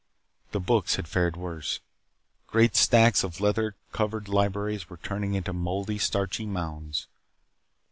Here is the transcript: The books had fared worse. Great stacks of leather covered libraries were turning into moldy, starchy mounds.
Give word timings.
The 0.51 0.59
books 0.59 0.95
had 0.95 1.07
fared 1.07 1.37
worse. 1.37 1.79
Great 2.47 2.75
stacks 2.75 3.23
of 3.23 3.39
leather 3.39 3.75
covered 3.91 4.27
libraries 4.27 4.89
were 4.89 4.97
turning 4.97 5.35
into 5.35 5.53
moldy, 5.53 5.99
starchy 5.99 6.47
mounds. 6.47 7.05